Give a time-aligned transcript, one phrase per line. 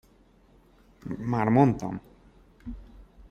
[1.17, 2.01] Már mondtam.